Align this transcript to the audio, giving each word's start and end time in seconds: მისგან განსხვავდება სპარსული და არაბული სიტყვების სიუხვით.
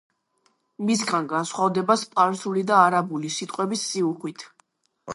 მისგან 0.89 1.27
განსხვავდება 1.33 1.97
სპარსული 2.05 2.65
და 2.73 2.81
არაბული 2.89 3.35
სიტყვების 3.39 3.89
სიუხვით. 3.93 4.49